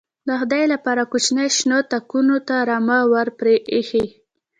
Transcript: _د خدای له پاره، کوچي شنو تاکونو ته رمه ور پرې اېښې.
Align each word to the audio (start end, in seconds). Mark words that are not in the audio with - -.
_د 0.25 0.29
خدای 0.39 0.63
له 0.71 0.77
پاره، 0.85 1.03
کوچي 1.11 1.45
شنو 1.57 1.77
تاکونو 1.91 2.37
ته 2.47 2.55
رمه 2.69 2.99
ور 3.11 3.27
پرې 3.39 3.55
اېښې. 3.71 4.05